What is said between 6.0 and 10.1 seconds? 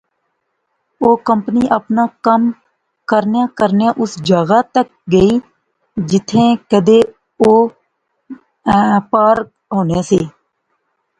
جتھیں کیدے و پار ہونے